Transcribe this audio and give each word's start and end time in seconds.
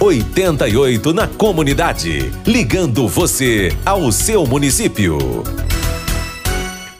88 0.00 1.12
na 1.12 1.26
comunidade. 1.26 2.32
Ligando 2.46 3.06
você 3.06 3.76
ao 3.84 4.10
seu 4.10 4.46
município. 4.46 5.18